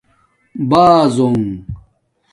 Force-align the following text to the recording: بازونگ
بازونگ 0.69 1.65